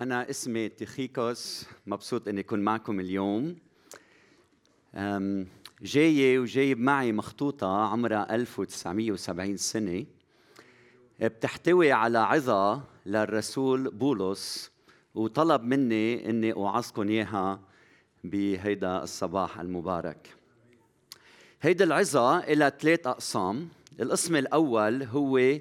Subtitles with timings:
[0.00, 3.56] أنا اسمي تيخيكوس مبسوط إني أكون معكم اليوم.
[5.82, 10.06] جاية وجايب معي مخطوطة عمرها 1970 سنة.
[11.20, 14.70] بتحتوي على عظة للرسول بولس
[15.14, 17.60] وطلب مني إني أوعظكم إياها
[18.24, 20.36] بهيدا الصباح المبارك.
[21.62, 23.68] هيدي العظة إلى ثلاث أقسام.
[24.00, 25.58] القسم الأول هو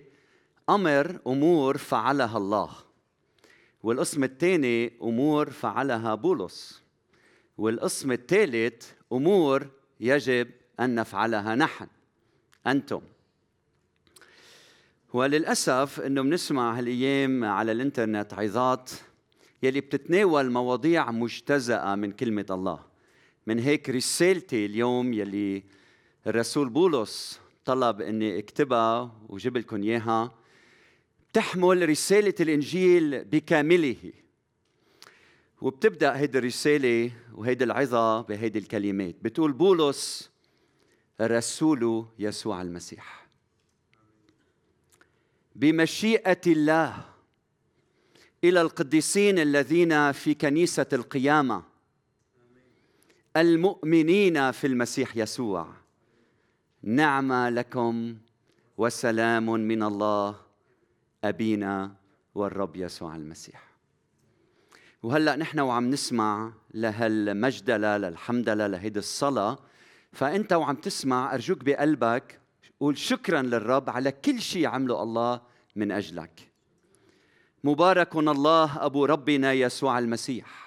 [0.69, 2.69] أمر أمور فعلها الله.
[3.83, 6.83] والقسم الثاني أمور فعلها بولس.
[7.57, 9.67] والقسم الثالث أمور
[9.99, 11.87] يجب أن نفعلها نحن
[12.67, 13.01] أنتم.
[15.13, 18.91] وللأسف إنه بنسمع هالأيام على الإنترنت عظات
[19.63, 22.79] يلي بتتناول مواضيع مجتزأة من كلمة الله.
[23.47, 25.63] من هيك رسالتي اليوم يلي
[26.27, 30.42] الرسول بولس طلب إني اكتبها وجيب لكم إياها.
[31.33, 34.11] تحمل رسالة الإنجيل بكامله.
[35.61, 39.15] وبتبدأ هيدي الرسالة وهيدي العظة بهيدي الكلمات.
[39.21, 40.31] بتقول بولس
[41.21, 43.27] رسول يسوع المسيح.
[45.55, 47.05] بمشيئة الله
[48.43, 51.63] إلى القديسين الذين في كنيسة القيامة
[53.37, 55.67] المؤمنين في المسيح يسوع.
[56.83, 58.17] نعمة لكم
[58.77, 60.52] وسلام من الله
[61.23, 61.95] أبينا
[62.35, 63.63] والرب يسوع المسيح.
[65.03, 69.57] وهلأ نحن وعم نسمع لهالمجدلة للحمدلة لهيدي الصلاة.
[70.13, 72.39] فأنت وعم تسمع أرجوك بقلبك
[72.79, 75.41] قول شكرا للرب على كل شيء عمله الله
[75.75, 76.51] من أجلك.
[77.63, 80.63] مبارك الله أبو ربنا يسوع المسيح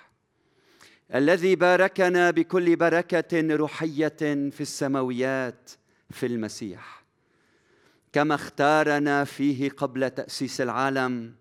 [1.15, 4.17] الذي باركنا بكل بركة روحية
[4.51, 5.71] في السماويات
[6.11, 7.06] في المسيح.
[8.13, 11.35] كما اختارنا فيه قبل تأسيس العالم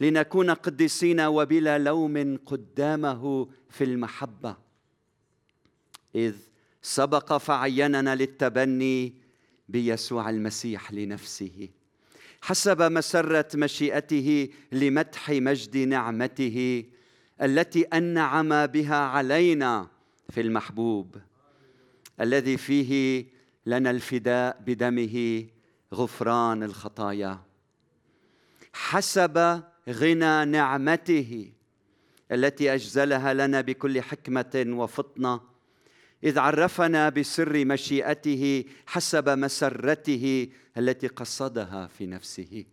[0.00, 4.56] لنكون قديسين وبلا لوم قدامه في المحبة.
[6.14, 6.34] إذ
[6.82, 9.14] سبق فعيننا للتبني
[9.68, 11.68] بيسوع المسيح لنفسه.
[12.42, 16.84] حسب مسرة مشيئته لمدح مجد نعمته
[17.42, 19.88] التي أنعم بها علينا
[20.30, 21.16] في المحبوب
[22.20, 23.24] الذي فيه
[23.66, 25.46] لنا الفداء بدمه
[25.94, 27.40] غفران الخطايا.
[28.72, 31.52] حسب غنى نعمته
[32.32, 35.40] التي أجزلها لنا بكل حكمة وفطنة.
[36.24, 40.48] إذ عرفنا بسر مشيئته حسب مسرته
[40.78, 42.64] التي قصدها في نفسه.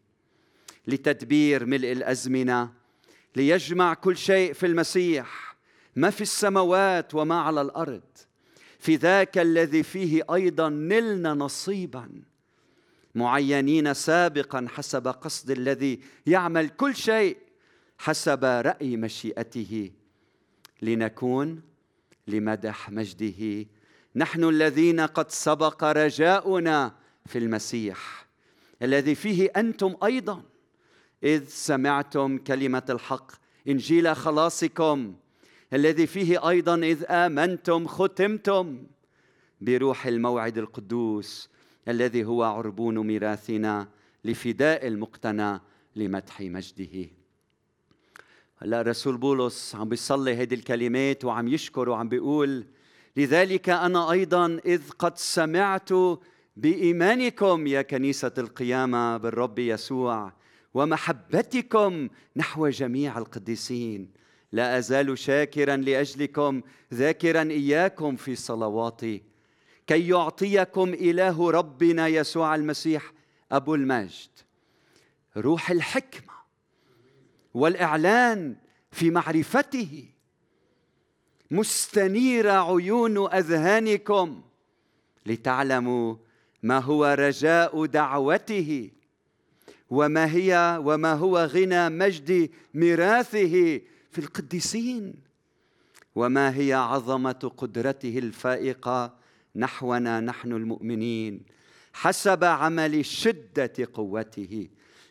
[0.88, 2.74] لتدبير ملء الأزمنة
[3.36, 5.56] ليجمع كل شيء في المسيح.
[5.96, 8.04] ما في السماوات وما على الأرض.
[8.80, 12.10] في ذاك الذي فيه أيضا نلنا نصيبا.
[13.16, 17.38] معينين سابقا حسب قصد الذي يعمل كل شيء
[17.98, 19.92] حسب رأي مشيئته.
[20.82, 21.62] لنكون
[22.28, 23.66] لمدح مجده.
[24.16, 28.28] نحن الذين قد سبق رجاؤنا في المسيح
[28.82, 30.44] الذي فيه أنتم أيضا.
[31.24, 33.32] إذ سمعتم كلمة الحق
[33.68, 35.16] إنجيل خلاصكم
[35.74, 38.88] الذي فيه أيضا إذ آمنتم ختمتم.
[39.62, 41.50] بروح الموعد القدوس
[41.88, 43.88] الذي هو عربون ميراثنا
[44.26, 45.60] لفداء المقتنى
[45.96, 47.10] لمدح مجده.
[48.58, 52.66] هلا الرسول بولس عم بيصلي هذه الكلمات وعم يشكر وعم بيقول
[53.18, 55.90] لذلك أنا أيضا إذ قد سمعت
[56.58, 60.34] بإيمانكم يا كنيسة القيامة بالرب يسوع
[60.74, 64.10] ومحبتكم نحو جميع القديسين.
[64.52, 66.62] لا أزال شاكرا لأجلكم
[66.94, 69.22] ذاكرا إياكم في صلواتي
[69.88, 73.14] كي يعطيكم إله ربنا يسوع المسيح
[73.52, 74.30] أبو المجد.
[75.38, 76.34] روح الحكمة
[77.54, 78.56] والإعلان
[78.92, 80.06] في معرفته.
[81.52, 84.42] مستنير عيون أذهانكم
[85.26, 86.16] لتعلموا
[86.64, 88.92] ما هو رجاء دعوته
[89.90, 95.14] وما هي وما هو غنى مجد ميراثه في القديسين
[96.16, 99.14] وما هي عظمة قدرته الفائقة
[99.56, 101.46] نحونا نحن المؤمنين
[101.94, 104.70] حسب عمل شدة قوته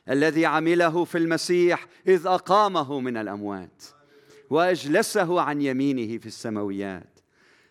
[0.09, 3.83] الذي عمله في المسيح إذ أقامه من الأموات
[4.51, 7.19] وأجلسه عن يمينه في السماويات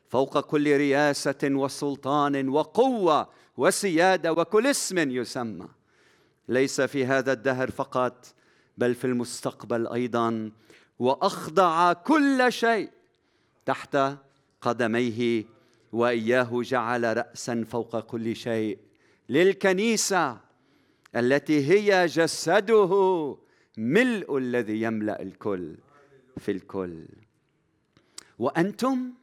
[0.07, 5.67] فوق كل رياسة وسلطان وقوة وسيادة وكل اسم يسمى.
[6.47, 8.25] ليس في هذا الدهر فقط
[8.77, 10.51] بل في المستقبل أيضا
[10.99, 12.89] وأخضع كل شيء
[13.65, 13.97] تحت
[14.61, 15.45] قدميه
[15.91, 18.79] وإياه جعل رأسا فوق كل شيء
[19.29, 20.37] للكنيسة
[21.15, 23.37] التي هي جسده
[23.77, 25.77] ملء الذي يملأ الكل
[26.37, 27.05] في الكل.
[28.39, 29.13] وأنتم؟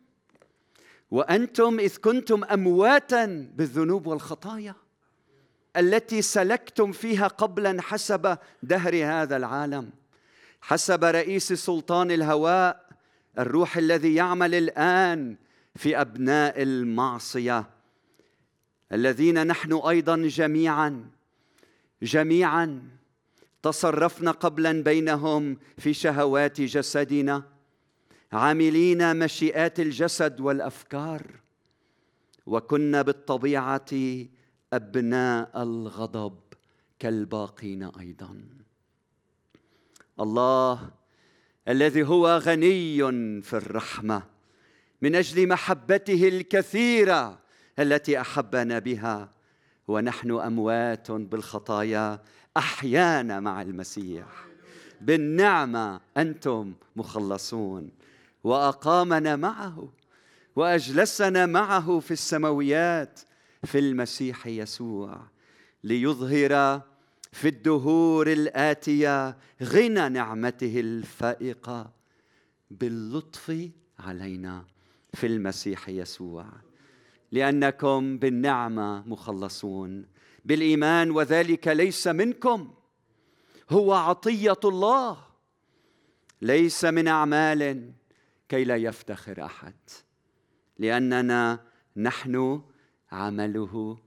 [1.10, 4.74] وأنتم إذ كنتم أمواتا بالذنوب والخطايا
[5.76, 9.90] التي سلكتم فيها قبلا حسب دهر هذا العالم
[10.60, 12.88] حسب رئيس سلطان الهواء
[13.38, 15.36] الروح الذي يعمل الآن
[15.78, 17.70] في أبناء المعصية
[18.92, 21.10] الذين نحن أيضا جميعا
[22.02, 22.88] جميعا
[23.62, 27.42] تصرفنا قبلا بينهم في شهوات جسدنا
[28.32, 31.22] عاملين مشيئات الجسد والأفكار
[32.46, 33.90] وكنا بالطبيعة
[34.72, 36.38] أبناء الغضب
[36.98, 38.40] كالباقين أيضا.
[40.20, 40.90] الله
[41.68, 42.98] الذي هو غني
[43.42, 44.37] في الرحمة.
[45.02, 47.38] من أجل محبته الكثيرة
[47.78, 49.32] التي أحبنا بها
[49.88, 52.22] ونحن أموات بالخطايا
[52.56, 54.26] أحيانا مع المسيح.
[55.00, 57.90] بالنعمة أنتم مخلصون
[58.44, 59.88] وأقامنا معه
[60.56, 63.20] وأجلسنا معه في السماويات
[63.64, 65.20] في المسيح يسوع
[65.84, 66.82] ليظهر
[67.32, 71.90] في الدهور الآتية غنى نعمته الفائقة.
[72.70, 73.68] باللطف
[73.98, 74.64] علينا
[75.18, 76.46] في المسيح يسوع.
[77.32, 80.06] لأنكم بالنعمة مخلصون.
[80.44, 82.74] بالإيمان وذلك ليس منكم.
[83.70, 85.18] هو عطية الله.
[86.42, 87.92] ليس من أعمال
[88.48, 89.74] كي لا يفتخر أحد.
[90.78, 91.64] لأننا
[91.96, 92.62] نحن
[93.12, 93.98] عمله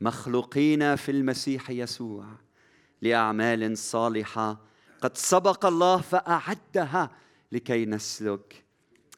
[0.00, 2.26] مخلوقين في المسيح يسوع
[3.02, 4.60] لأعمال صالحة
[5.00, 7.10] قد سبق الله فأعدها
[7.52, 8.64] لكي نسلك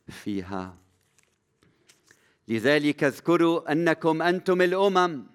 [0.08, 0.87] فيها.
[2.48, 5.26] لذلك اذكروا أنكم أنتم الأمم.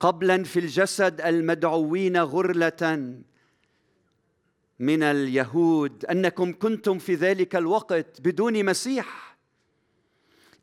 [0.00, 3.14] قبلا في الجسد المدعوين غرلة
[4.78, 6.04] من اليهود.
[6.04, 9.38] أنكم كنتم في ذلك الوقت بدون مسيح.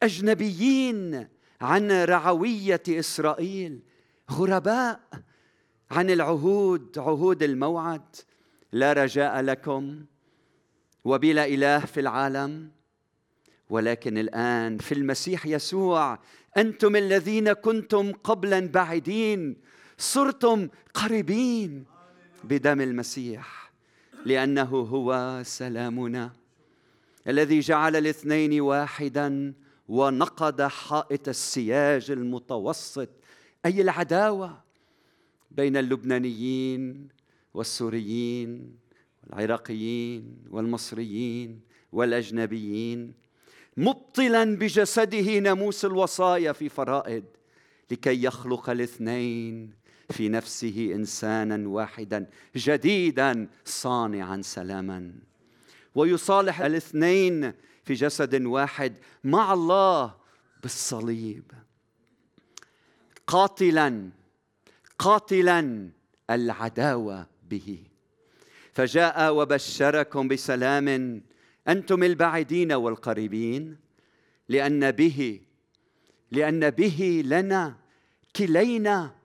[0.04, 1.28] أجنبيين
[1.62, 3.80] عن رعوية إسرائيل.
[4.32, 5.00] غرباء
[5.92, 8.16] عن العهود عهود الموعد.
[8.72, 10.06] لا رجاء لكم
[11.04, 12.75] وبلا إله في العالم.
[13.70, 16.20] ولكن الآن في المسيح يسوع
[16.58, 19.58] أنتم الذين كنتم قبلا بعيدين
[19.98, 21.86] صرتم قريبين
[22.44, 23.72] بدم المسيح
[24.26, 26.34] لأنه هو سلامنا
[27.28, 29.54] الذي جعل الاثنين واحدا
[29.88, 33.10] ونقض حائط السياج المتوسط
[33.66, 34.64] أي العداوة
[35.52, 37.08] بين اللبنانيين
[37.54, 38.78] والسوريين
[39.24, 41.60] والعراقيين والمصريين
[41.92, 43.14] والأجنبيين.
[43.78, 47.26] مبطلا بجسده ناموس الوصايا في فرائد
[47.92, 49.74] لكي يخلق الاثنين
[50.10, 55.14] في نفسه إنسانا واحدا جديدا صانعا سلاما.
[55.96, 58.94] ويصالح الاثنين في جسد واحد
[59.24, 60.16] مع الله
[60.64, 61.52] بالصليب.
[63.28, 64.10] قاتلا
[65.00, 65.90] قاتلا
[66.30, 67.84] العداوة به.
[68.74, 71.22] فجاء وبشركم بسلام
[71.68, 73.78] أنتم البعيدين والقريبين
[74.50, 75.42] لأن به
[76.32, 77.76] لأن به لنا
[78.36, 79.16] كلينا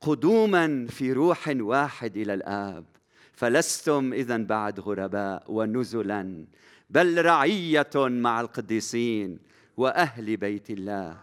[0.00, 2.84] قدوما في روح واحد إلى الآب.
[3.32, 6.46] فلستم اذا بعد غرباء ونزلا
[6.90, 9.38] بل رعية مع القديسين
[9.76, 11.16] وأهل بيت الله.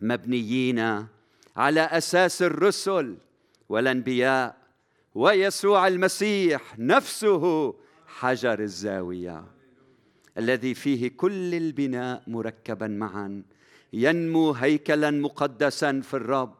[0.00, 1.06] مبنيين
[1.56, 3.16] على أساس الرسل
[3.68, 4.56] والأنبياء
[5.14, 7.74] ويسوع المسيح نفسه
[8.22, 9.44] حجر الزاوية
[10.38, 13.42] الذي فيه كل البناء مركبا معا
[13.92, 16.54] ينمو هيكلا مقدسا في الرب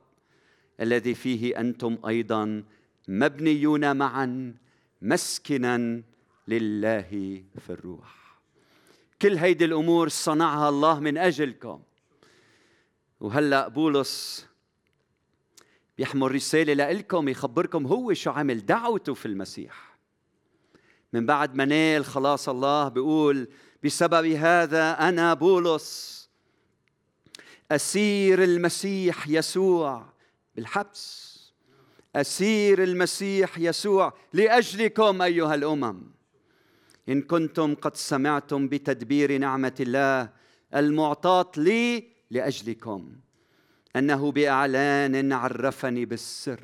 [0.81, 2.64] الذي فيه أنتم أيضا
[3.09, 4.54] مبنيون معا
[5.02, 6.02] مسكنا
[6.49, 8.38] لله في الروح.
[9.23, 11.83] كل هيدي الأمور صنعها الله من أجلكم.
[13.21, 14.47] وهلأ بولس
[15.99, 19.91] بيحمل رسالة لكم يخبركم هو شو عمل دعوته في المسيح.
[21.12, 23.49] من بعد ما نال خلاص الله بيقول
[23.85, 26.12] بسبب هذا أنا بولس
[27.71, 30.07] أسير المسيح يسوع
[30.57, 31.33] بالحبس.
[32.16, 36.02] أسير المسيح يسوع لأجلكم أيها الأمم.
[37.09, 40.31] إن كنتم قد سمعتم بتدبير نعمة الله
[40.75, 43.12] المعطاة لي لأجلكم
[43.97, 46.61] أنه بإعلان عرفني بالسر.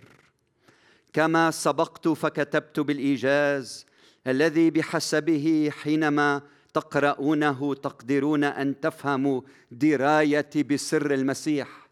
[1.12, 3.87] كما سبقت فكتبت بالإيجاز
[4.28, 6.42] الذي بحسبه حينما
[6.74, 11.88] تقرؤونه تقدرون أن تفهموا درايتي بسر المسيح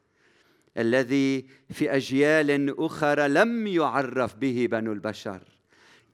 [0.79, 5.43] الذي في أجيال أخرى لم يعرف به بنو البشر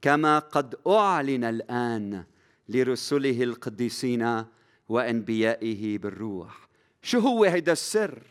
[0.01, 2.23] كما قد أعلن الآن
[2.69, 4.43] لرسله القديسين
[4.89, 6.67] وأنبيائه بالروح.
[7.01, 8.23] شو هو هيدا السر؟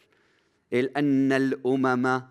[0.72, 2.22] أن الأمم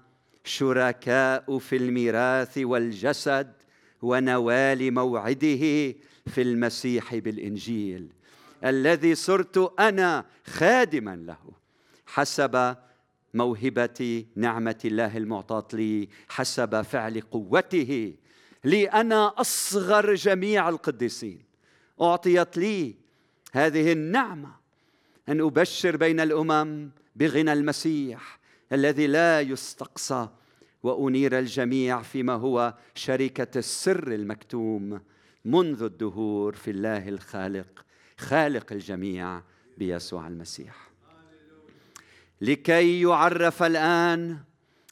[0.43, 3.53] شركاء في الميراث والجسد
[4.01, 8.13] ونوال موعده في المسيح بالإنجيل
[8.65, 11.37] الذي صرت أنا خادما له
[12.05, 12.75] حسب
[13.33, 18.13] موهبة نعمة الله المعطاة لي حسب فعل قوته
[18.63, 18.85] لي.
[18.85, 21.43] أنا أصغر جميع القديسين
[22.01, 22.95] أعطيت لي
[23.51, 24.55] هذه النعمة
[25.29, 28.39] أن أبشر بين الأمم بغنى المسيح
[28.71, 30.29] الذي لا يستقصى
[30.83, 35.01] وأنير الجميع فيما هو شركة السر المكتوم
[35.45, 37.85] منذ الدهور في الله الخالق
[38.17, 39.41] خالق الجميع
[39.77, 40.91] بيسوع المسيح.
[42.41, 44.37] لكي يعرف الآن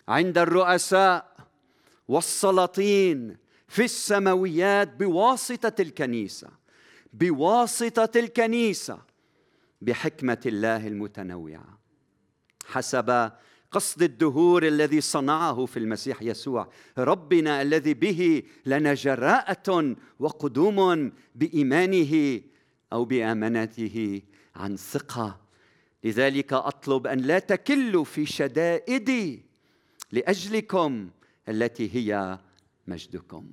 [0.08, 1.36] عند الرؤساء
[2.08, 6.50] والسلاطين في السماويات بواسطة الكنيسة
[7.14, 9.00] بواسطة الكنيسة
[9.82, 11.80] بحكمة الله المتنوعة.
[12.66, 13.32] حسب
[13.72, 16.72] قصد الدهور الذي صنعه في المسيح يسوع.
[16.98, 22.42] ربنا الذي به لنا جراءة وقدوم بإيمانه
[22.94, 24.22] أو بامانته
[24.56, 25.42] عن ثقة.
[26.04, 29.46] لذلك أطلب أن لا تكلوا في شدائدي
[30.12, 31.10] لأجلكم
[31.50, 32.40] التي هي
[32.88, 33.50] مجدكم.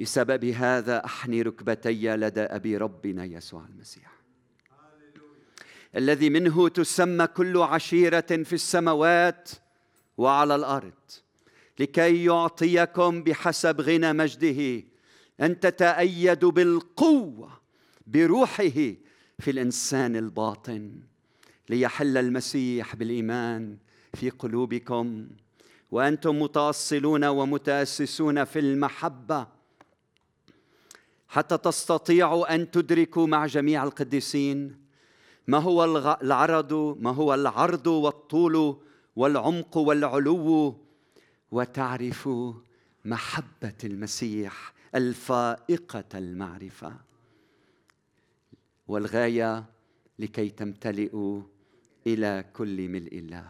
[0.00, 4.15] بسبب هذا أحني ركبتي لدى أبي ربنا يسوع المسيح.
[5.96, 9.50] الذي منه تسمى كل عشيرة في السماوات
[10.18, 10.92] وعلى الأرض
[11.78, 14.82] لكي يعطيكم بحسب غنى مجده
[15.40, 17.60] أن تتايدوا بالقوة
[18.06, 18.94] بروحه
[19.38, 20.92] في الإنسان الباطن
[21.68, 23.76] ليحل المسيح بالإيمان
[24.14, 25.28] في قلوبكم.
[25.90, 29.46] وأنتم متأصلون ومتأسسون في المحبة
[31.28, 34.85] حتى تستطيعوا أن تدركوا مع جميع القديسين
[35.46, 35.84] ما هو
[36.22, 38.76] العرض؟ ما هو العرض والطول
[39.16, 40.76] والعمق والعلو؟
[41.50, 42.52] وتعرفوا
[43.04, 46.92] محبة المسيح الفائقة المعرفة.
[48.88, 49.64] والغاية
[50.18, 51.42] لكي تمتلئوا
[52.06, 53.48] إلى كل ملء الله.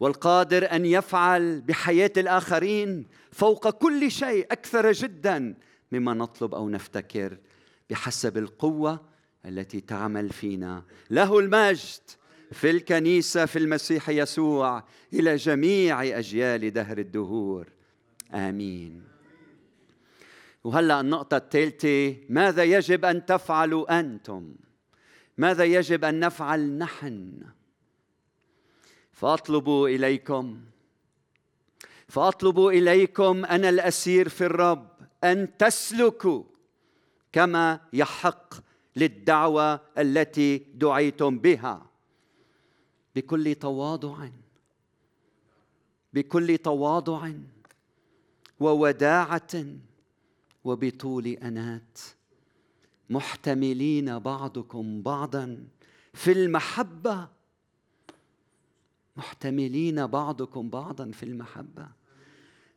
[0.00, 5.54] والقادر أن يفعل بحياة الآخرين فوق كل شيء أكثر جدا
[5.92, 7.38] مما نطلب أو نفتكر.
[7.90, 9.13] بحسب القوة
[9.46, 10.82] التي تعمل فينا.
[11.10, 12.00] له المجد
[12.52, 17.68] في الكنيسة في المسيح يسوع إلى جميع أجيال دهر الدهور.
[18.34, 19.02] آمين.
[20.64, 24.54] وهلأ النقطة الثالثة ماذا يجب أن تفعلوا أنتم؟
[25.38, 27.42] ماذا يجب أن نفعل نحن؟
[29.12, 30.60] فاطلب إليكم.
[32.08, 34.88] فاطلب إليكم أنا الأسير في الرب
[35.24, 36.42] أن تسلكوا
[37.32, 38.54] كما يحق
[38.96, 41.86] للدعوة التي دعيتم بها.
[43.16, 44.28] بكل تواضع.
[46.12, 47.30] بكل تواضع
[48.60, 49.64] ووداعة
[50.64, 51.98] وبطول أنات.
[53.10, 55.66] محتملين بعضكم بعضا
[56.14, 57.28] في المحبة.
[59.16, 61.88] محتملين بعضكم بعضا في المحبة.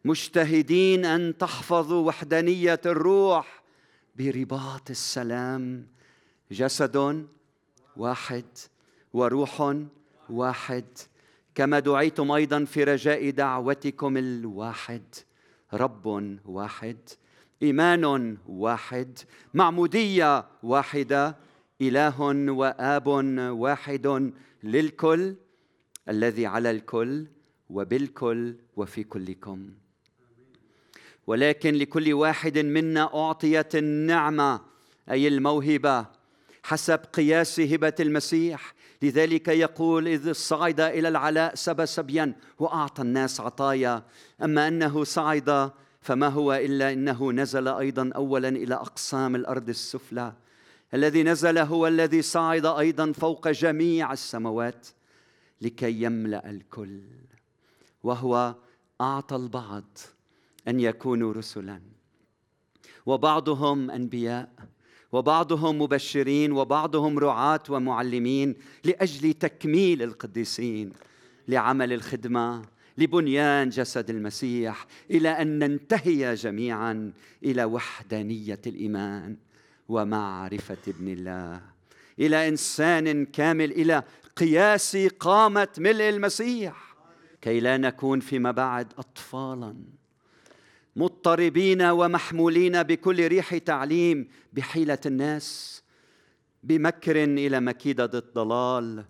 [0.06, 3.64] مجتهدين أن تحفظوا وحدانية الروح
[4.16, 5.88] برباط السلام
[6.52, 7.26] جسد
[7.98, 8.46] واحد
[9.14, 9.76] وروح
[10.30, 10.86] واحد.
[11.56, 15.04] كما دعيتم أيضا في رجاء دعوتكم الواحد.
[15.74, 16.98] رب واحد
[17.64, 19.20] إيمان واحد
[19.54, 21.38] معمودية واحدة
[21.82, 24.32] إله وآب واحد
[24.64, 25.36] للكل
[26.10, 27.28] الذي على الكل
[27.70, 29.70] وبالكل وفي كلكم.
[31.28, 34.62] ولكن لكل واحد منا أعطيت النعمة
[35.10, 36.17] أي الموهبة.
[36.68, 38.74] حسب قياس هبة المسيح.
[39.02, 44.04] لذلك يقول إذ صعد إلى العلاء سبى سبيا وأعطى الناس عطايا.
[44.44, 45.72] أما أنه صعد
[46.02, 50.34] فما هو إلا إنه نزل أيضا اولا إلى أقسام الأرض السفلى.
[50.94, 54.88] الذي نزل هو الذي صعد أيضا فوق جميع السماوات
[55.62, 57.02] لكي يملأ الكل
[58.04, 58.56] وهو
[59.02, 59.98] أعطى البعض
[60.68, 61.82] أن يكونوا رسلا.
[63.06, 64.50] وبعضهم أنبياء.
[65.12, 70.94] وبعضهم مبشرين وبعضهم رعاة ومعلمين لأجل تكميل القديسين
[71.48, 72.62] لعمل الخدمة
[72.98, 79.38] لبنيان جسد المسيح إلى أن ننتهي جميعا إلى وحدانية الإيمان
[79.90, 81.62] ومعرفة ابن الله
[82.20, 84.04] إلى إنسان كامل إلى
[84.36, 86.96] قياس قامة ملء المسيح
[87.42, 89.76] كي لا نكون فيما بعد اطفالا.
[90.98, 95.84] مضطربين ومحمولين بكل ريح تعليم بحيلة الناس
[96.64, 99.06] بمكر إلى مكيدة الضلال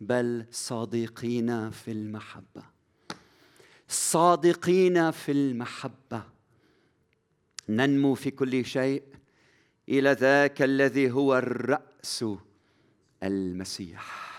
[0.00, 2.62] بل صادقين في المحبة.
[3.88, 6.22] صادقين في المحبة.
[7.68, 9.02] ننمو في كل شيء
[9.88, 12.24] إلى ذاك الذي هو الرأس
[13.22, 14.32] المسيح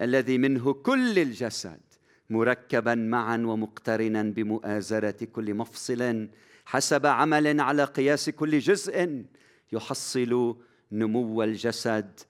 [0.00, 1.87] الذي منه كل الجسد.
[2.30, 6.28] مركبا معا ومقترنا بمؤازرة كل مفصل
[6.66, 9.24] حسب عمل على قياس كل جزء
[9.72, 10.56] يحصل
[10.92, 12.20] نمو الجسد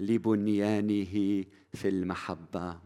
[0.00, 2.78] لبنيانه في المحبة.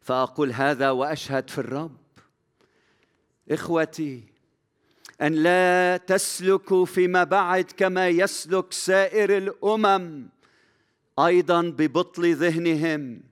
[0.00, 1.96] فأقول هذا وأشهد في الرب.
[3.50, 4.24] إخوتي
[5.22, 10.28] أن لا تسلكوا فيما بعد كما يسلك سائر الأمم
[11.18, 13.31] أيضا ببطل ذهنهم.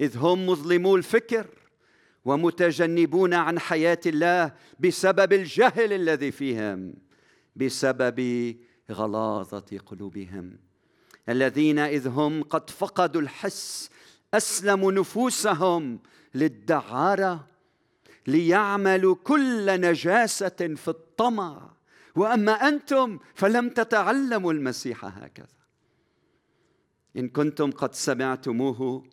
[0.00, 1.46] إذ هم مظلمو الفكر
[2.24, 6.94] ومتجنبون عن حياة الله بسبب الجهل الذي فيهم
[7.56, 8.56] بسبب
[8.90, 10.58] غلاظة قلوبهم.
[11.28, 13.90] الذين إذ هم قد فقدوا الحس
[14.34, 15.98] أسلموا نفوسهم
[16.34, 17.48] للدعارة
[18.26, 21.70] ليعملوا كل نجاسة في الطمع.
[22.16, 25.46] وأما أنتم فلم تتعلموا المسيح هكذا.
[27.16, 29.04] إن كنتم قد سمعتموه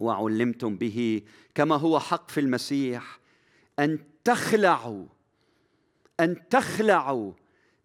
[0.00, 1.22] وعلمتم به
[1.54, 3.20] كما هو حق في المسيح
[3.78, 5.06] أن تخلعوا
[6.20, 7.32] أن تخلعوا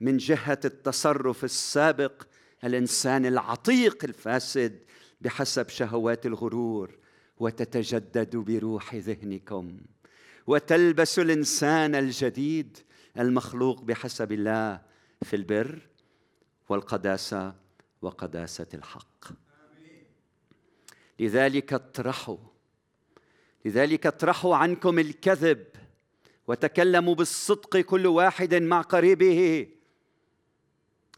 [0.02, 2.24] من جهة التصرف السابق
[2.64, 4.80] الإنسان العتيق الفاسد
[5.22, 6.98] بحسب شهوات الغرور
[7.40, 9.78] وتتجددوا بروح ذهنكم
[10.48, 12.78] وتلبسوا الإنسان الجديد
[13.20, 14.82] المخلوق بحسب الله
[15.22, 15.88] في البر
[16.70, 17.56] والقداسة
[18.02, 19.26] وقداسة الحق.
[21.22, 22.38] لذلك اطرحوا.
[23.66, 25.66] لذلك اطرحوا عنكم الكذب
[26.48, 29.68] وتكلموا بالصدق كل واحد مع قريبه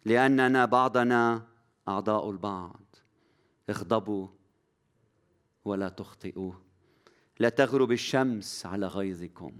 [0.05, 1.47] لأننا بعضنا
[1.87, 2.95] أعضاء البعض.
[3.69, 4.27] اغضبوا
[5.65, 6.53] ولا تخطئوا.
[7.39, 9.53] لا تغرب الشمس على غيظكم.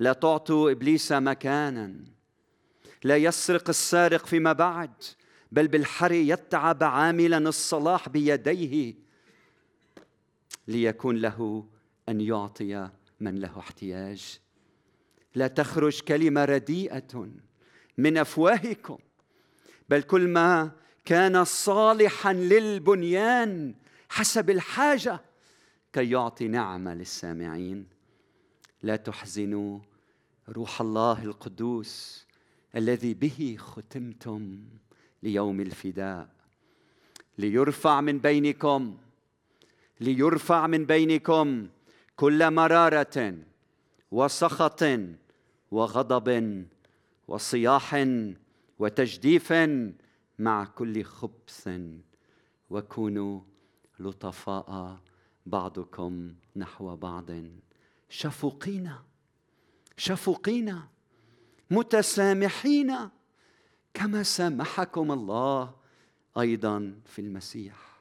[0.00, 2.04] لا تعطوا إبليس مكانا.
[3.04, 4.92] لا يسرق السارق فيما بعد
[5.52, 9.04] بل بالحري يتعب عاملا الصلاح بيديه.
[10.68, 11.66] ليكون له
[12.08, 14.38] أن يعطي من له احتياج.
[15.34, 17.28] لا تخرج كلمة رديئة
[17.98, 18.98] من أفواهكم
[19.88, 20.72] بل كل ما
[21.04, 23.74] كان صالحا للبنيان
[24.08, 25.20] حسب الحاجة
[25.92, 27.86] كي يعطي نعمة للسامعين.
[28.82, 29.78] لا تحزنوا
[30.48, 32.26] روح الله القدوس
[32.76, 34.64] الذي به ختمتم
[35.22, 36.28] ليوم الفداء.
[37.38, 38.98] ليرفع من بينكم
[40.00, 41.68] ليرفع من بينكم
[42.16, 43.34] كل مرارة
[44.10, 44.84] وسخط
[45.70, 46.66] وغضب
[47.28, 48.06] وصياح
[48.78, 49.52] وتجديف
[50.38, 51.68] مع كل خبث.
[52.70, 53.40] وكونوا
[54.00, 55.00] لطفاء
[55.46, 57.30] بعضكم نحو بعض.
[58.08, 58.92] شفوقين
[59.96, 60.80] شفوقين
[61.70, 62.96] متسامحين
[63.94, 65.74] كما سامحكم الله
[66.38, 67.93] أيضا في المسيح.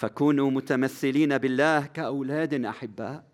[0.00, 3.24] فكونوا متمثلين بالله كأولاد أحباء.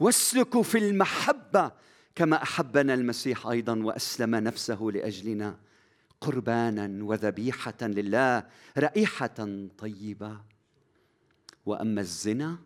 [0.00, 1.72] واسلكوا في المحبة
[2.14, 5.58] كما أحبنا المسيح أيضا وأسلم نفسه لأجلنا
[6.20, 8.46] قربانا وذبيحة لله
[8.78, 10.40] رائحة طيبة.
[11.66, 12.58] وأما الزنا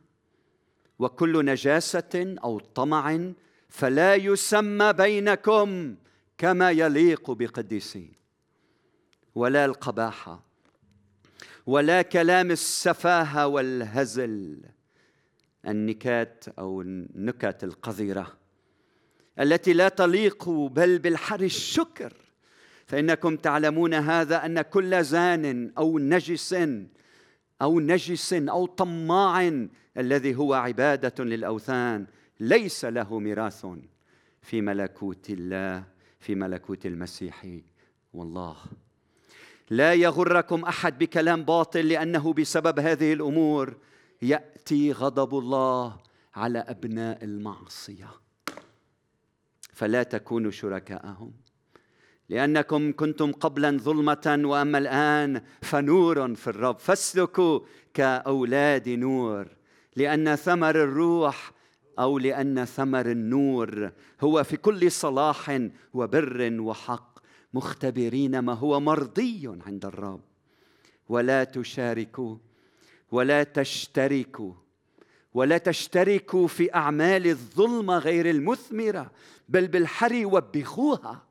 [0.98, 3.32] وكل نجاسة أو طمع
[3.68, 5.96] فلا يسمى بينكم
[6.38, 8.12] كما يليق بقديسين.
[9.34, 10.53] ولا القباحه
[11.66, 14.62] ولا كلام السفاهة والهزل.
[15.68, 18.38] النكات أو النكت القذرة
[19.40, 22.12] التي لا تليق بل بالحر الشكر.
[22.86, 26.54] فإنكم تعلمون هذا أن كل زان أو نجس
[27.62, 29.66] أو نجس أو طماع
[29.98, 32.06] الذي هو عبادة للأوثان
[32.40, 33.66] ليس له ميراث
[34.42, 35.84] في ملكوت الله
[36.20, 37.46] في ملكوت المسيح
[38.12, 38.56] والله.
[39.70, 43.76] لا يغركم أحد بكلام باطل لأنه بسبب هذه الأمور
[44.22, 45.96] يأتي غضب الله
[46.34, 48.08] على أبناء المعصية.
[49.72, 51.32] فلا تكونوا شركاءهم.
[52.28, 56.78] لأنكم كنتم قبلا ظلمة وأما الآن فنور في الرب.
[56.78, 57.60] فاسلكوا
[57.94, 59.46] كأولاد نور
[59.96, 61.52] لأن ثمر الروح
[61.98, 65.60] أو لأن ثمر النور هو في كل صلاح
[65.94, 67.13] وبر وحق.
[67.54, 70.20] مختبرين ما هو مرضي عند الرب.
[71.08, 72.36] ولا تشاركوا
[73.12, 74.52] ولا تشتركوا
[75.34, 79.10] ولا تشتركوا في أعمال الظلمه غير المثمرة
[79.48, 81.22] بل بالحري وبخوها.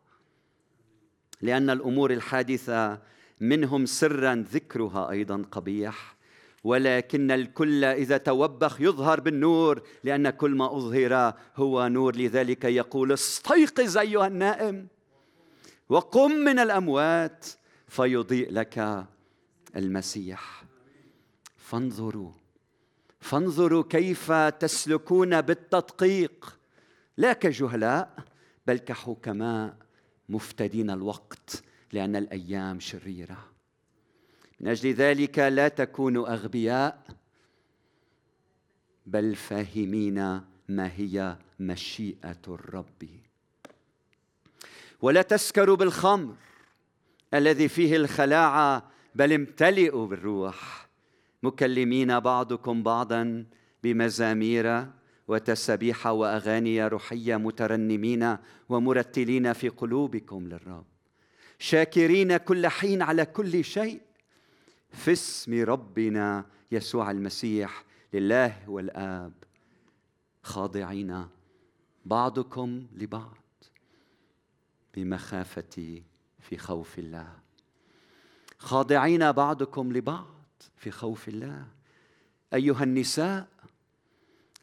[1.42, 3.00] لأن الأمور الحادثة
[3.42, 6.16] منهم سرا ذكرها أيضا قبيح.
[6.64, 12.16] ولكن الكل إذا توبخ يظهر بالنور لأن كل ما أظهر هو نور.
[12.16, 14.88] لذلك يقول استيقظ أيها النائم.
[15.90, 17.46] وقم من الأموات
[17.88, 19.06] فيضيء لك
[19.76, 20.64] المسيح.
[21.58, 22.32] فانظروا
[23.20, 26.60] فانظروا كيف تسلكون بالتدقيق.
[27.18, 28.16] لا كجهلاء
[28.68, 29.78] بل كحكماء
[30.30, 33.50] مفتدين الوقت لأن الأيام شريرة.
[34.60, 37.04] من أجل ذلك لا تكونوا أغبياء
[39.06, 43.23] بل فاهمين ما هي مشيئة الرب.
[45.04, 46.36] ولا تسكروا بالخمر
[47.34, 50.90] الذي فيه الخلاعه بل امتلئوا بالروح.
[51.44, 53.46] مكلمين بعضكم بعضا
[53.84, 54.88] بمزامير
[55.28, 58.38] وتسابيح وأغاني روحية مترنمين
[58.70, 60.86] ومرتلين في قلوبكم للرب.
[61.60, 64.02] شاكرين كل حين على كل شيء.
[64.90, 69.34] في اسم ربنا يسوع المسيح لله والآب.
[70.44, 71.28] خاضعين
[72.06, 73.43] بعضكم لبعض.
[74.96, 76.02] بمخافه
[76.40, 77.28] في خوف الله.
[78.58, 80.36] خاضعين بعضكم لبعض
[80.78, 81.66] في خوف الله.
[82.54, 83.48] أيها النساء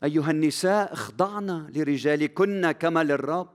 [0.04, 3.50] أيها النساء اخضعن لرجالكن كما للرب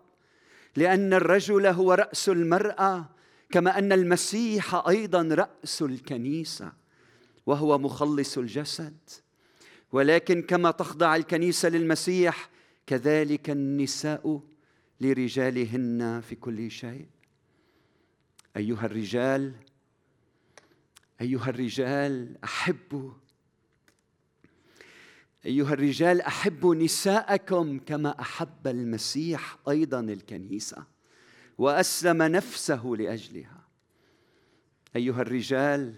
[0.75, 3.05] لأن الرجل هو رأس المرأة
[3.51, 6.73] كما أن المسيح أيضا رأس الكنيسة
[7.45, 8.97] وهو مخلص الجسد.
[9.91, 12.49] ولكن كما تخضع الكنيسة للمسيح
[12.87, 14.41] كذلك النساء
[15.01, 17.07] لرجالهن في كل شيء.
[18.57, 19.53] أيها الرجال
[21.21, 23.11] أيها الرجال أحبوا.
[25.45, 30.85] أيها الرجال أحبوا نساءكم كما أحب المسيح أيضا الكنيسة
[31.57, 33.67] وأسلم نفسه لأجلها.
[34.95, 35.93] أيها الرجال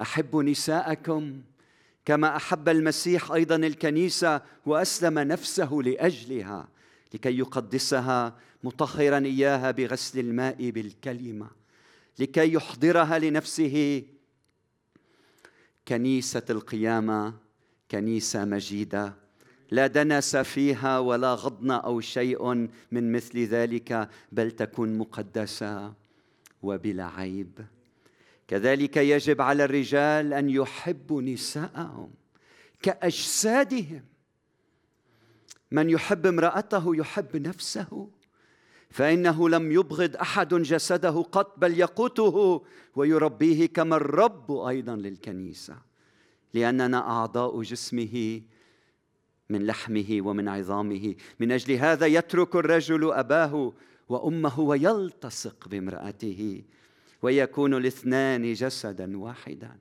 [0.00, 1.42] أحبوا نساءكم
[2.04, 6.68] كما أحب المسيح أيضا الكنيسة وأسلم نفسه لأجلها.
[7.14, 11.50] لكي يقدسها مطهرا إياها بغسل الماء بالكلمة
[12.18, 14.02] لكي يحضرها لنفسه.
[15.88, 17.34] كنيسة القيامة
[17.90, 19.14] كنيسة مجيدة
[19.70, 22.54] لا دنس فيها ولا غضن أو شيء
[22.92, 25.94] من مثل ذلك بل تكون مقدسة
[26.62, 27.66] وبلا عيب.
[28.48, 32.10] كذلك يجب على الرجال أن يحبوا نساءهم
[32.82, 34.04] كأجسادهم.
[35.70, 38.08] من يحب امرأته يحب نفسه.
[38.90, 45.76] فإنه لم يبغض أحد جسده قط بل يقوته ويربيه كما الرب أيضا للكنيسة.
[46.54, 48.42] لأننا أعضاء جسمه
[49.50, 51.14] من لحمه ومن عظامه.
[51.40, 53.72] من أجل هذا يترك الرجل أباه
[54.08, 56.62] وأمه ويلتصق بامرأته
[57.22, 59.76] ويكون الاثنان جسدا واحدا.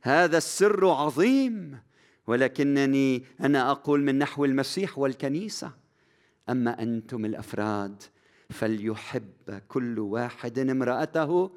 [0.00, 1.78] هذا السر عظيم
[2.26, 5.72] ولكنني أنا أقول من نحو المسيح والكنيسة.
[6.48, 8.02] أما أنتم الأفراد
[8.50, 11.50] فليحب كل واحد امرأته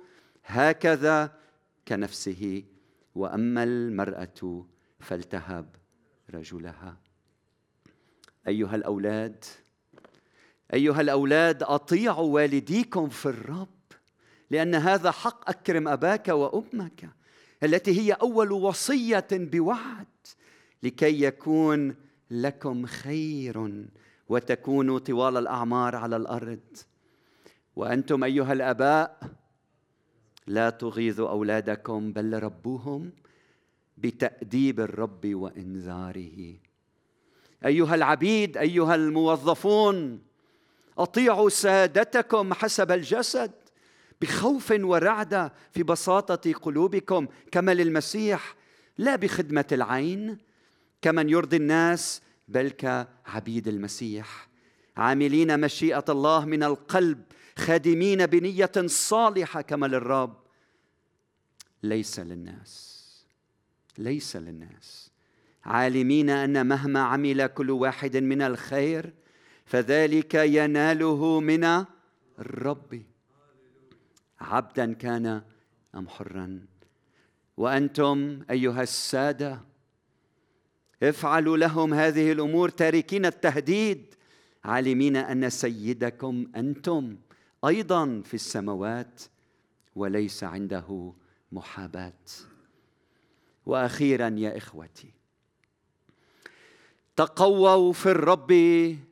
[0.45, 1.33] هكذا
[1.87, 2.63] كنفسه
[3.15, 4.65] وأما المرأة
[4.99, 5.75] فلتهب
[6.33, 6.97] رجلها.
[8.47, 9.45] أيها الأولاد
[10.73, 13.67] أيها الأولاد أطيعوا والديكم في الرب
[14.49, 17.09] لأن هذا حق أكرم أباك وأمك
[17.63, 20.07] التي هي أول وصية بوعد.
[20.83, 21.95] لكي يكون
[22.31, 23.85] لكم خير
[24.29, 26.77] وتكونوا طوال الأعمار على الأرض.
[27.75, 29.19] وأنتم أيها الأباء
[30.47, 33.11] لا تغيظوا أولادكم بل ربوهم
[33.97, 36.55] بتأديب الرب وإنذاره.
[37.65, 40.21] أيها العبيد أيها الموظفون
[40.97, 43.51] أطيعوا سادتكم حسب الجسد
[44.21, 48.55] بخوف ورعده في بساطة قلوبكم كما للمسيح
[48.97, 50.37] لا بخدمة العين
[51.01, 54.47] كمن يرضي الناس بل كعبيد المسيح.
[54.97, 57.23] عاملين مشيئة الله من القلب
[57.57, 60.37] خادمين بنية صالحة كما للرب.
[61.83, 62.97] ليس للناس
[63.97, 65.11] ليس للناس.
[65.65, 69.13] عالمين أن مهما عمل كل واحد من الخير
[69.65, 71.85] فذلك يناله من
[72.39, 73.01] الرب.
[74.39, 75.41] عبدا كان
[75.95, 76.65] أم حرا.
[77.57, 79.61] وأنتم أيها السادة
[81.03, 84.15] افعلوا لهم هذه الأمور تاركين التهديد.
[84.63, 87.17] عالمين أن سيدكم أنتم
[87.67, 89.21] أيضا في السماوات
[89.95, 91.13] وليس عنده
[91.51, 92.23] محاباة.
[93.65, 95.11] وأخيرا يا إخوتي
[97.15, 98.51] تقووا في الرب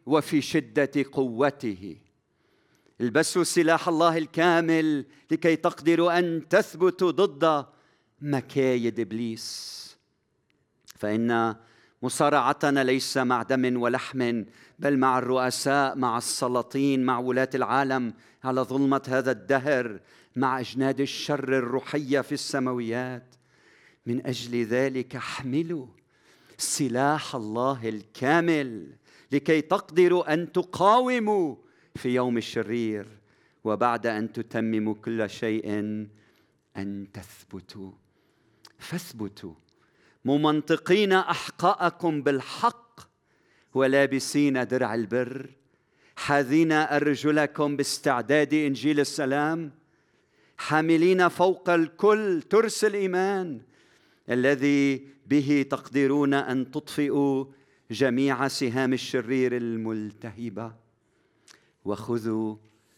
[0.06, 1.98] وفي شدة قوته.
[3.02, 7.66] البسوا سلاح الله الكامل لكي تقدروا أن تثبتوا ضد
[8.22, 9.76] مكايد إبليس.
[10.86, 11.56] فإن
[12.06, 14.44] مصارعتنا ليس مع دم ولحم
[14.80, 18.14] بل مع الرؤساء مع السلاطين مع ولاة العالم
[18.44, 20.00] على ظلمة هذا الدهر
[20.36, 23.36] مع أجناد الشر الروحية في السماويات.
[24.06, 25.88] من أجل ذلك احملوا
[26.58, 28.96] سلاح الله الكامل
[29.32, 31.56] لكي تقدروا أن تقاوموا
[31.96, 33.08] في يوم الشرير
[33.64, 35.70] وبعد أن تتمموا كل شيء
[36.78, 37.92] أن تثبتوا.
[38.80, 39.54] فاثبتوا.
[40.26, 43.00] ممنطقين أحقاءكم بالحق
[43.74, 45.50] ولابسين درع البر
[46.16, 49.72] حاذين أرجلكم باستعداد إنجيل السلام
[50.58, 53.62] حاملين فوق الكل ترس الإيمان
[54.30, 57.46] الذي به تقدرون أن تطفئوا
[57.92, 60.76] جميع سهام الشرير الملتهبة.
[61.86, 62.56] وخذوا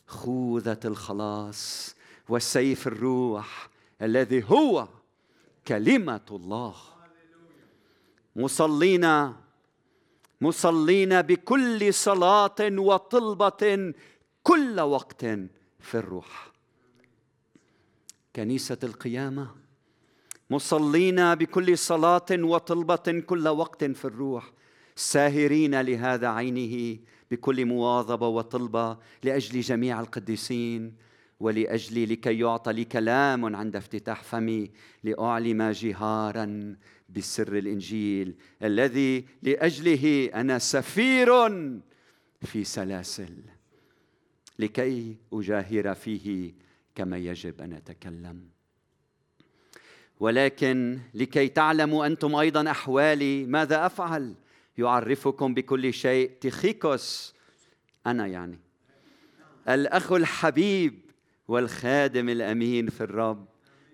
[0.08, 1.96] خوذة الخلاص
[2.30, 3.70] وسيف الروح
[4.02, 4.88] الذي هو
[5.68, 6.97] كلمة الله.
[8.38, 9.34] مصلين
[10.41, 13.93] مصلين بكل صلاة وطلبة
[14.43, 15.26] كل وقت
[15.80, 16.52] في الروح.
[18.36, 19.52] كنيسة القيامة
[20.50, 24.52] مصلين بكل صلاة وطلبة كل وقت في الروح.
[24.95, 27.00] ساهرين لهذا عينه
[27.32, 30.93] بكل مواظبة وطلبة لأجل جميع القديسين.
[31.39, 34.71] ولاجلي لكي يعطى لي كلام عند افتتاح فمي
[35.04, 36.76] لأعلم جهارا
[37.10, 41.30] بسر الإنجيل الذي لأجله أنا سفير
[42.41, 43.36] في سلاسل
[44.60, 46.54] لكي أجاهر فيه
[46.95, 48.41] كما يجب أن أتكلم.
[50.19, 54.36] ولكن لكي تعلموا أنتم أيضا أحوالي ماذا أفعل؟
[54.78, 57.36] يعرفكم بكل شيء تيخيكوس
[58.08, 58.60] أنا يعني.
[59.69, 61.07] الأخ الحبيب
[61.48, 63.48] والخادم الأمين في الرب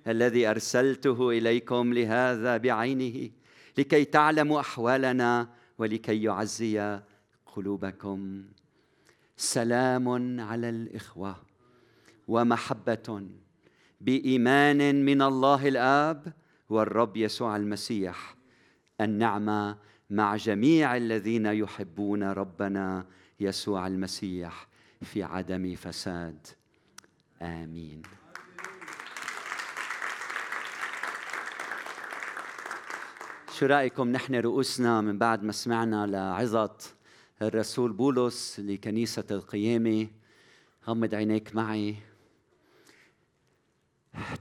[0.07, 3.29] الذي أرسلته إليكم لهذا بعينه
[3.77, 6.99] لكي تعلموا أحوالنا ولكي يعزي
[7.45, 8.43] قلوبكم.
[9.37, 11.35] سلام على الإخوة
[12.27, 13.27] ومحبة
[14.01, 16.33] بإيمان من الله الآب
[16.69, 18.35] والرب يسوع المسيح
[19.01, 19.77] النعمة
[20.09, 23.05] مع جميع الذين يحبون ربنا
[23.39, 24.67] يسوع المسيح
[25.01, 26.47] في عدم فساد.
[27.43, 28.01] آمين.
[33.51, 36.77] شو رأيكم نحن رؤوسنا من بعد ما سمعنا لعظة
[37.41, 40.07] الرسول بولس لكنيسة القيامة؟
[40.87, 41.95] غمض عينيك معي.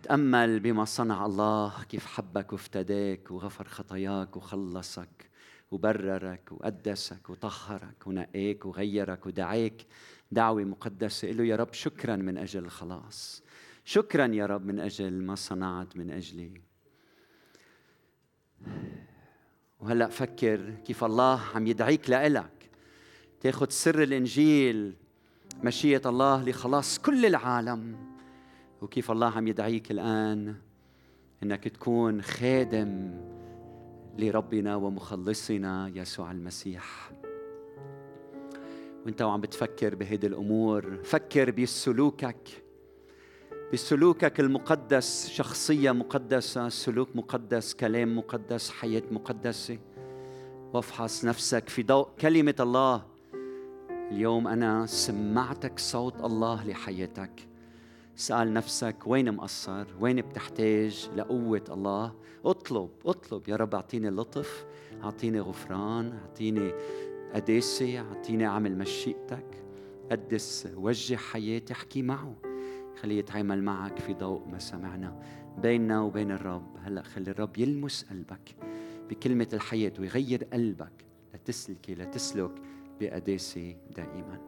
[0.02, 5.30] تأمل بما صنع الله كيف حبك وافتداك وغفر خطاياك وخلصك
[5.70, 9.86] وبررك وقدسك وطهرك ونقاك وغيرك ودعاك.
[10.32, 13.42] دعوة مقدسة له يا رب شكرا من أجل الخلاص
[13.84, 16.60] شكرا يا رب من أجل ما صنعت من أجلي.
[19.80, 22.70] وهلأ فكر كيف الله عم يدعيك لإلك.
[23.40, 24.94] تاخذ سر الإنجيل
[25.64, 27.96] مشيئة الله لخلاص كل العالم.
[28.82, 30.54] وكيف الله عم يدعيك الآن
[31.42, 33.20] إنك تكون خادم
[34.18, 37.12] لربنا ومخلصنا يسوع المسيح.
[39.06, 40.98] وانت وعم بتفكر بهيدي الأمور.
[41.04, 42.48] فكر بسلوكك
[43.72, 49.78] بسلوكك المقدس شخصية مقدسة سلوك مقدس كلام مقدس حياة مقدسة.
[50.72, 53.02] وافحص نفسك في ضوء كلمة الله.
[54.10, 57.48] اليوم أنا سمعتك صوت الله لحياتك.
[58.16, 62.12] سأل نفسك وين مقصر؟ وين بتحتاج لقوة الله؟
[62.44, 63.48] اطلب اطلب.
[63.48, 64.66] يا رب أعطيني لطف
[65.04, 66.72] أعطيني غفران أعطيني
[67.34, 69.64] قداسة اعطيني أعمل مشيئتك.
[70.10, 72.36] قدس وجه حياتي احكي معه.
[73.00, 75.22] خليه يتعامل معك في ضوء ما سمعنا.
[75.62, 76.76] بيننا وبين الرب.
[76.78, 78.56] هلأ خلي الرب يلمس قلبك.
[79.10, 81.04] بكلمة الحياة ويغير قلبك.
[81.34, 82.54] لتسلكي لتسلك
[83.00, 84.38] بقداسة دائما.